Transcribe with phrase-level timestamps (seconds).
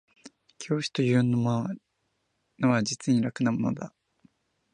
[0.57, 1.69] 教師というも
[2.57, 3.93] のは実に楽なものだ